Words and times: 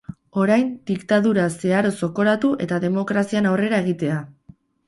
Orain 0.43 0.63
diktadura 0.91 1.43
zeharo 1.57 1.93
zokoratu 2.01 2.53
eta 2.67 2.83
demokrazian 2.87 3.51
aurrera 3.51 3.83
egitea. 3.87 4.21